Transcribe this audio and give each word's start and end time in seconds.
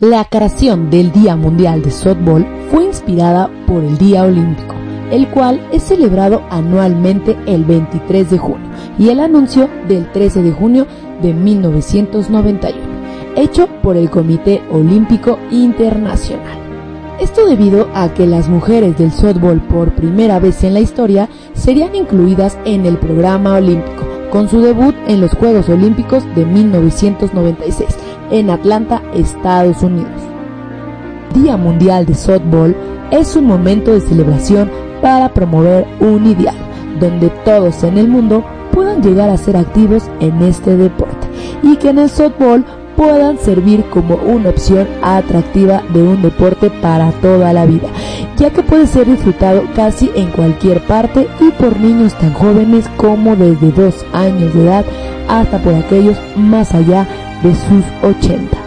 La 0.00 0.26
creación 0.26 0.90
del 0.90 1.10
Día 1.10 1.36
Mundial 1.36 1.80
de 1.80 1.90
Softball 1.90 2.46
fue 2.70 2.84
inspirada 2.84 3.50
por 3.66 3.82
el 3.82 3.96
Día 3.96 4.24
Olímpico, 4.24 4.74
el 5.10 5.26
cual 5.28 5.66
es 5.72 5.84
celebrado 5.84 6.42
anualmente 6.50 7.34
el 7.46 7.64
23 7.64 8.30
de 8.30 8.36
junio, 8.36 8.68
y 8.98 9.08
el 9.08 9.20
anuncio 9.20 9.70
del 9.88 10.12
13 10.12 10.42
de 10.42 10.52
junio 10.52 10.86
de 11.22 11.32
1991, 11.32 12.76
hecho 13.36 13.68
por 13.82 13.96
el 13.96 14.10
Comité 14.10 14.60
Olímpico 14.70 15.38
Internacional. 15.50 16.58
Esto 17.18 17.46
debido 17.46 17.88
a 17.94 18.12
que 18.12 18.26
las 18.26 18.50
mujeres 18.50 18.98
del 18.98 19.12
softball 19.12 19.62
por 19.62 19.94
primera 19.94 20.38
vez 20.38 20.62
en 20.62 20.74
la 20.74 20.80
historia 20.80 21.30
serían 21.54 21.94
incluidas 21.94 22.58
en 22.66 22.84
el 22.84 22.98
programa 22.98 23.54
olímpico, 23.54 24.05
con 24.30 24.48
su 24.48 24.60
debut 24.60 24.94
en 25.06 25.20
los 25.20 25.32
Juegos 25.32 25.68
Olímpicos 25.68 26.24
de 26.34 26.44
1996 26.44 27.88
en 28.30 28.50
Atlanta, 28.50 29.02
Estados 29.14 29.82
Unidos. 29.82 30.22
Día 31.34 31.56
Mundial 31.56 32.06
de 32.06 32.14
Softball 32.14 32.76
es 33.10 33.36
un 33.36 33.46
momento 33.46 33.92
de 33.92 34.00
celebración 34.00 34.70
para 35.02 35.32
promover 35.32 35.86
un 36.00 36.26
ideal, 36.26 36.56
donde 36.98 37.28
todos 37.44 37.82
en 37.84 37.98
el 37.98 38.08
mundo 38.08 38.44
puedan 38.72 39.02
llegar 39.02 39.30
a 39.30 39.36
ser 39.36 39.56
activos 39.56 40.04
en 40.20 40.42
este 40.42 40.76
deporte 40.76 41.26
y 41.62 41.76
que 41.76 41.90
en 41.90 41.98
el 41.98 42.10
softball 42.10 42.64
puedan 42.96 43.38
servir 43.38 43.84
como 43.90 44.16
una 44.16 44.50
opción 44.50 44.88
atractiva 45.02 45.82
de 45.92 46.02
un 46.02 46.22
deporte 46.22 46.70
para 46.70 47.12
toda 47.12 47.52
la 47.52 47.66
vida, 47.66 47.88
ya 48.36 48.50
que 48.50 48.62
puede 48.62 48.86
ser 48.86 49.06
disfrutado 49.06 49.64
casi 49.74 50.10
en 50.14 50.30
cualquier 50.30 50.80
parte 50.86 51.28
y 51.40 51.50
por 51.52 51.78
niños 51.78 52.14
tan 52.14 52.32
jóvenes 52.32 52.88
como 52.96 53.36
desde 53.36 53.70
2 53.70 54.06
años 54.12 54.54
de 54.54 54.64
edad 54.64 54.84
hasta 55.28 55.58
por 55.58 55.74
aquellos 55.74 56.16
más 56.36 56.74
allá 56.74 57.06
de 57.42 57.54
sus 57.54 57.84
80. 58.02 58.65